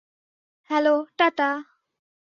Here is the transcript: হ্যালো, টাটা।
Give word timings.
হ্যালো, 0.69 0.95
টাটা। 1.17 1.49